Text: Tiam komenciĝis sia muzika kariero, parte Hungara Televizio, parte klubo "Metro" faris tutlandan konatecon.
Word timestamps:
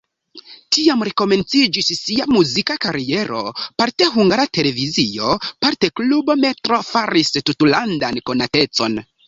Tiam 0.75 1.03
komenciĝis 1.21 1.89
sia 1.97 2.25
muzika 2.37 2.77
kariero, 2.85 3.43
parte 3.83 4.09
Hungara 4.15 4.47
Televizio, 4.61 5.37
parte 5.67 5.93
klubo 6.01 6.39
"Metro" 6.47 6.83
faris 6.91 7.35
tutlandan 7.53 8.23
konatecon. 8.33 9.01